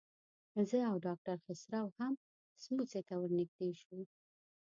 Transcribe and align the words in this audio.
زه 0.69 0.77
او 0.89 0.95
ډاکټر 1.05 1.37
خسرو 1.45 1.83
هم 1.99 2.13
سموڅې 2.63 3.01
ته 3.07 3.13
ورنږدې 3.21 3.69
شو. 3.81 3.99